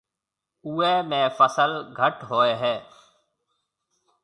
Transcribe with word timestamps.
اوئيَ 0.65 0.93
۾ 1.11 1.19
فصل 1.37 1.71
گھٽ 1.97 2.17
ھوئيَ 2.29 2.53
ھيََََ 2.61 2.75